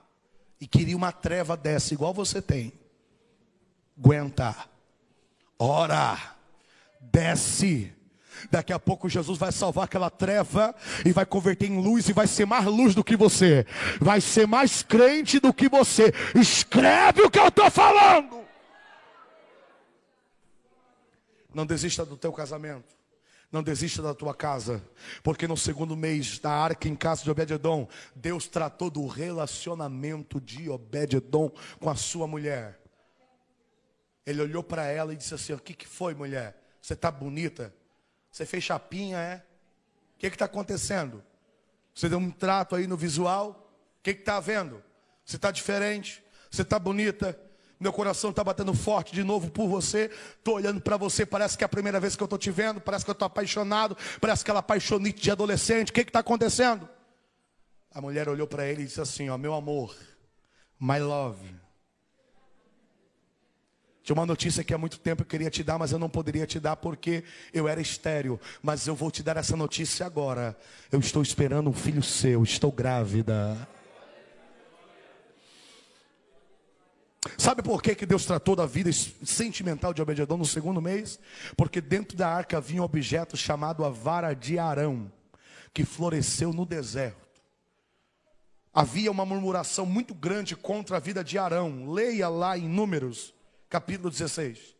[0.61, 2.71] E queria uma treva dessa, igual você tem.
[3.97, 4.69] Aguentar.
[5.59, 6.17] Ora,
[7.01, 7.91] desce.
[8.49, 10.73] Daqui a pouco Jesus vai salvar aquela treva
[11.05, 13.65] e vai converter em luz e vai ser mais luz do que você.
[13.99, 16.13] Vai ser mais crente do que você.
[16.33, 18.39] Escreve o que eu estou falando.
[21.53, 22.97] Não desista do teu casamento.
[23.51, 24.83] Não desista da tua casa,
[25.23, 30.69] porque no segundo mês da arca em casa de Obed-edom, Deus tratou do relacionamento de
[30.69, 32.79] Obed-edom com a sua mulher.
[34.23, 36.61] Ele olhou para ela e disse assim: O que, que foi, mulher?
[36.79, 37.73] Você está bonita?
[38.31, 39.43] Você fez chapinha, é?
[40.15, 41.23] O que está acontecendo?
[41.93, 43.73] Você deu um trato aí no visual?
[43.99, 44.83] O que está vendo?
[45.25, 46.23] Você está diferente?
[46.51, 47.39] Você está bonita?
[47.79, 50.11] Meu coração está batendo forte de novo por você.
[50.37, 52.81] Estou olhando para você, parece que é a primeira vez que eu estou te vendo.
[52.81, 53.97] Parece que eu estou apaixonado.
[54.19, 55.89] Parece aquela paixonite de adolescente.
[55.89, 56.89] O que está acontecendo?
[57.91, 59.95] A mulher olhou para ele e disse assim: Ó, meu amor,
[60.77, 61.55] my love.
[64.03, 66.45] Tinha uma notícia que há muito tempo eu queria te dar, mas eu não poderia
[66.45, 68.39] te dar porque eu era estéreo.
[68.61, 70.57] Mas eu vou te dar essa notícia agora.
[70.91, 73.55] Eu estou esperando um filho seu, estou grávida.
[77.37, 81.19] Sabe por que, que Deus tratou da vida sentimental de Obededão no segundo mês?
[81.57, 85.11] Porque dentro da arca havia um objeto chamado a vara de Arão,
[85.73, 87.27] que floresceu no deserto.
[88.73, 91.91] Havia uma murmuração muito grande contra a vida de Arão.
[91.91, 93.33] Leia lá em Números,
[93.67, 94.78] capítulo 16.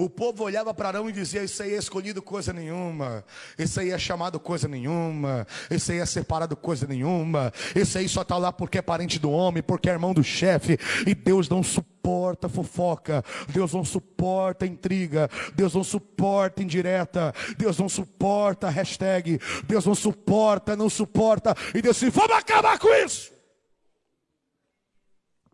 [0.00, 3.22] O povo olhava para Arão e dizia: Isso aí é escolhido coisa nenhuma,
[3.58, 8.22] isso aí é chamado coisa nenhuma, isso aí é separado coisa nenhuma, isso aí só
[8.22, 11.62] está lá porque é parente do homem, porque é irmão do chefe, e Deus não
[11.62, 19.84] suporta fofoca, Deus não suporta intriga, Deus não suporta indireta, Deus não suporta hashtag, Deus
[19.84, 23.30] não suporta, não suporta, e Deus disse: Vamos acabar com isso.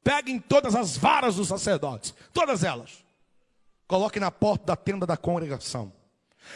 [0.04, 3.05] Peguem todas as varas dos sacerdotes, todas elas
[3.86, 5.92] Coloque na porta da tenda da congregação.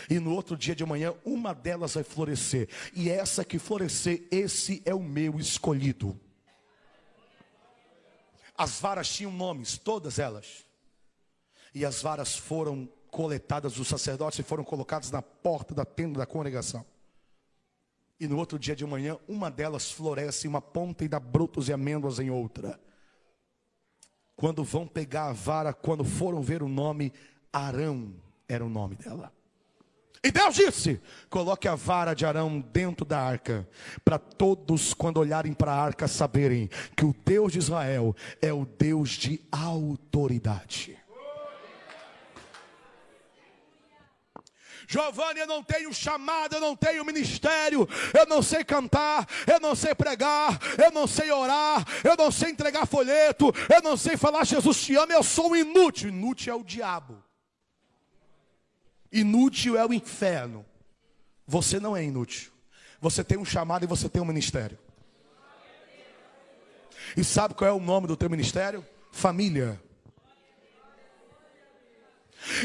[0.08, 2.68] E no outro dia de manhã, uma delas vai florescer.
[2.94, 6.18] E essa que florescer, esse é o meu escolhido.
[8.56, 10.64] As varas tinham nomes, todas elas.
[11.74, 16.26] E as varas foram coletadas dos sacerdotes e foram colocadas na porta da tenda da
[16.26, 16.84] congregação.
[18.18, 21.68] E no outro dia de manhã, uma delas floresce em uma ponta e dá brotos
[21.68, 22.78] e amêndoas em outra
[24.40, 27.12] quando vão pegar a vara, quando foram ver o nome,
[27.52, 28.14] Arão
[28.48, 29.30] era o nome dela.
[30.24, 33.68] E Deus disse: coloque a vara de Arão dentro da arca,
[34.02, 38.64] para todos, quando olharem para a arca, saberem que o Deus de Israel é o
[38.64, 40.96] Deus de autoridade.
[44.90, 49.72] Giovanni, eu não tenho chamado, eu não tenho ministério, eu não sei cantar, eu não
[49.72, 54.42] sei pregar, eu não sei orar, eu não sei entregar folheto, eu não sei falar
[54.42, 56.08] Jesus te ama, eu sou inútil.
[56.08, 57.22] Inútil é o diabo.
[59.12, 60.66] Inútil é o inferno.
[61.46, 62.50] Você não é inútil.
[63.00, 64.76] Você tem um chamado e você tem um ministério.
[67.16, 68.84] E sabe qual é o nome do teu ministério?
[69.12, 69.80] Família.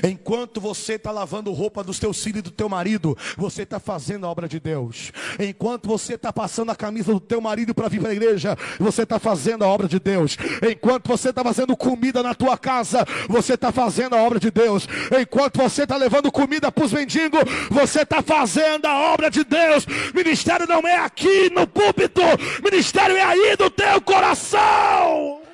[0.04, 4.26] Enquanto você está lavando roupa dos teus filhos e do teu marido, você está fazendo
[4.26, 5.12] a obra de Deus.
[5.40, 9.04] Enquanto você está passando a camisa do teu marido para vir para a igreja, você
[9.04, 10.38] está fazendo a obra de Deus.
[10.70, 14.88] Enquanto você está fazendo comida na tua casa, você está fazendo a obra de Deus.
[15.20, 19.86] Enquanto você está levando comida para os mendigos, você está fazendo a obra de Deus.
[20.14, 22.22] Ministério não é aqui no púlpito,
[22.64, 25.45] ministério é aí do teu coração.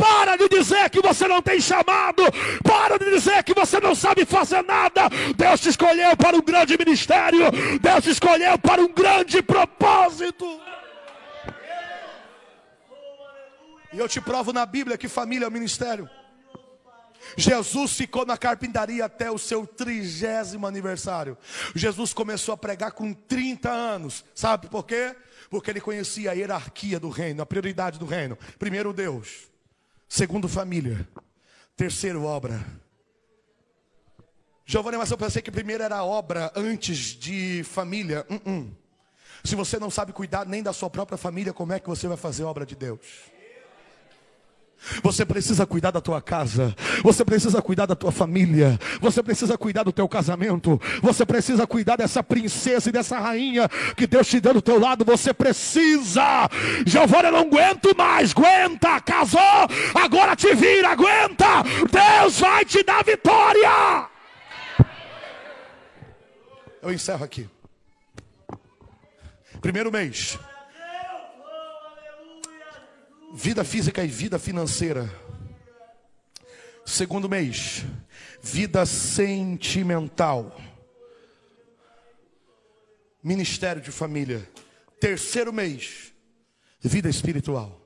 [0.00, 2.22] Para de dizer que você não tem chamado.
[2.62, 5.10] Para de dizer que você não sabe fazer nada.
[5.36, 7.50] Deus te escolheu para um grande ministério.
[7.80, 10.46] Deus te escolheu para um grande propósito.
[13.92, 16.08] E eu te provo na Bíblia que família é o ministério.
[17.36, 21.36] Jesus ficou na carpintaria até o seu trigésimo aniversário.
[21.74, 24.24] Jesus começou a pregar com 30 anos.
[24.34, 25.14] Sabe por quê?
[25.50, 28.38] Porque ele conhecia a hierarquia do reino, a prioridade do reino.
[28.58, 29.50] Primeiro Deus.
[30.12, 31.08] Segundo, família.
[31.76, 32.66] Terceiro, obra.
[34.66, 38.26] Giovanni, mas eu pensei que primeiro era obra antes de família.
[38.28, 38.70] Uh -uh.
[39.44, 42.16] Se você não sabe cuidar nem da sua própria família, como é que você vai
[42.16, 42.98] fazer obra de Deus?
[45.02, 49.82] Você precisa cuidar da tua casa, você precisa cuidar da tua família, você precisa cuidar
[49.82, 54.54] do teu casamento, você precisa cuidar dessa princesa e dessa rainha que Deus te deu
[54.54, 56.48] do teu lado, você precisa.
[56.86, 59.40] Giovanni, eu não aguento mais, aguenta, casou,
[59.94, 61.62] agora te vira, aguenta.
[61.90, 64.08] Deus vai te dar vitória.
[66.82, 67.48] Eu encerro aqui.
[69.60, 70.38] Primeiro mês.
[73.32, 75.08] Vida física e vida financeira.
[76.84, 77.84] Segundo mês,
[78.42, 80.60] vida sentimental.
[83.22, 84.48] Ministério de família.
[84.98, 86.12] Terceiro mês,
[86.80, 87.80] vida espiritual.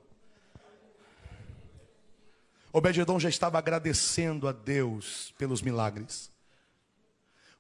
[2.73, 6.31] Obed-edom já estava agradecendo a Deus pelos milagres.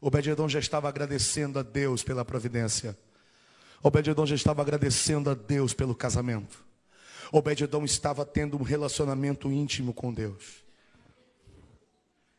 [0.00, 2.98] Obed-edom já estava agradecendo a Deus pela providência.
[3.82, 6.64] Obed-edom já estava agradecendo a Deus pelo casamento.
[7.32, 10.64] Obed-edom estava tendo um relacionamento íntimo com Deus.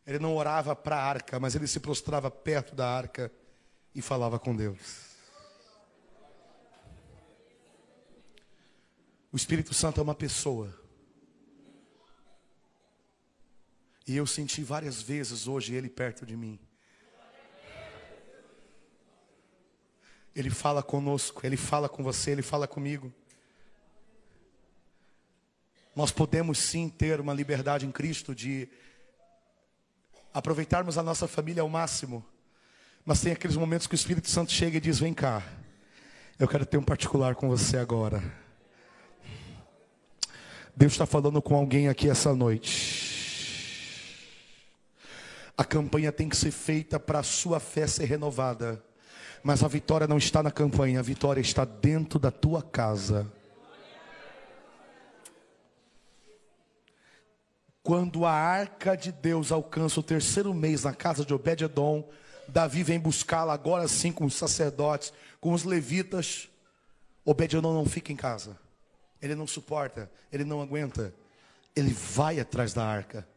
[0.05, 3.31] Ele não orava para a arca, mas ele se prostrava perto da arca
[3.93, 5.15] e falava com Deus.
[9.31, 10.73] O Espírito Santo é uma pessoa.
[14.07, 16.59] E eu senti várias vezes hoje ele perto de mim.
[20.35, 23.11] Ele fala conosco, ele fala com você, ele fala comigo.
[25.95, 28.67] Nós podemos sim ter uma liberdade em Cristo de
[30.33, 32.23] aproveitarmos a nossa família ao máximo.
[33.05, 35.41] Mas tem aqueles momentos que o Espírito Santo chega e diz: Vem cá,
[36.37, 38.21] eu quero ter um particular com você agora.
[40.75, 43.05] Deus está falando com alguém aqui essa noite.
[45.57, 48.83] A campanha tem que ser feita para a sua fé ser renovada.
[49.41, 53.31] Mas a vitória não está na campanha, a vitória está dentro da tua casa.
[57.85, 62.09] Quando a arca de Deus alcança o terceiro mês na casa de Obed-edom,
[62.47, 66.49] Davi vem buscá-la agora sim com os sacerdotes, com os levitas.
[67.23, 68.57] Obed-edom não fica em casa.
[69.21, 71.13] Ele não suporta, ele não aguenta.
[71.75, 73.27] Ele vai atrás da arca.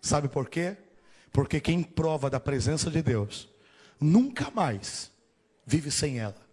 [0.00, 0.76] Sabe por quê?
[1.32, 3.48] Porque quem prova da presença de Deus
[4.00, 5.10] nunca mais
[5.66, 6.49] vive sem ela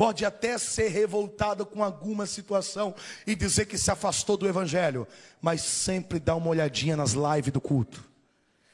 [0.00, 2.94] pode até ser revoltado com alguma situação
[3.26, 5.06] e dizer que se afastou do Evangelho,
[5.42, 8.02] mas sempre dá uma olhadinha nas lives do culto.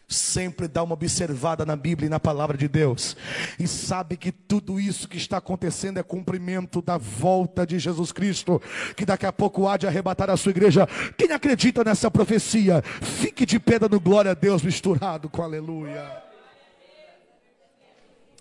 [0.07, 3.16] Sempre dá uma observada na Bíblia e na palavra de Deus,
[3.59, 8.62] e sabe que tudo isso que está acontecendo é cumprimento da volta de Jesus Cristo,
[8.97, 10.87] que daqui a pouco há de arrebatar a sua igreja.
[11.18, 16.22] Quem acredita nessa profecia, fique de pé dando glória a Deus, misturado com aleluia.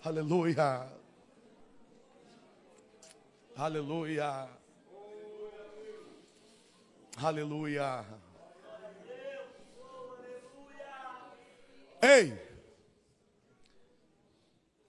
[0.03, 1.04] Aleluia.
[3.57, 4.49] Aleluia.
[7.15, 8.05] Aleluia.
[12.01, 12.37] Ei,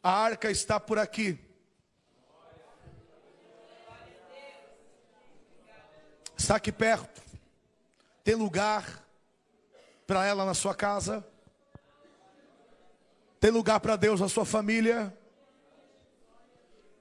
[0.03, 1.39] a arca está por aqui.
[6.37, 7.23] Está aqui perto.
[8.25, 9.07] Tem lugar
[10.09, 11.25] para ela na sua casa?
[13.39, 15.17] Tem lugar para Deus na sua família?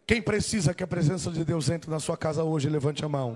[0.08, 3.36] Quem precisa que a presença de Deus entre na sua casa hoje, levante a mão.